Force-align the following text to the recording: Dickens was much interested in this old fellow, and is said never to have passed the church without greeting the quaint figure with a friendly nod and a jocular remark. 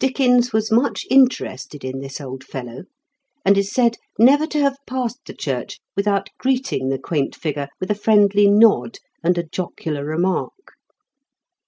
Dickens 0.00 0.52
was 0.52 0.72
much 0.72 1.06
interested 1.10 1.84
in 1.84 2.00
this 2.00 2.20
old 2.20 2.42
fellow, 2.42 2.86
and 3.44 3.56
is 3.56 3.70
said 3.70 3.98
never 4.18 4.44
to 4.48 4.58
have 4.58 4.76
passed 4.84 5.20
the 5.26 5.32
church 5.32 5.78
without 5.94 6.28
greeting 6.38 6.88
the 6.88 6.98
quaint 6.98 7.36
figure 7.36 7.68
with 7.78 7.88
a 7.88 7.94
friendly 7.94 8.48
nod 8.48 8.98
and 9.22 9.38
a 9.38 9.44
jocular 9.44 10.04
remark. 10.04 10.72